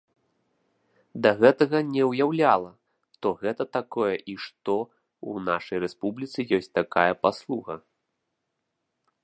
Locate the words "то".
3.25-3.33